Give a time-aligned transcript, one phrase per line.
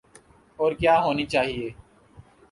[0.59, 1.67] اورکیا ہونی چاہیے۔